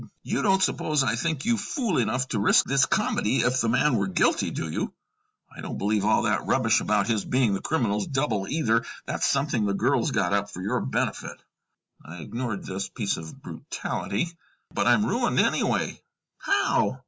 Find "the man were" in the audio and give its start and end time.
3.61-4.07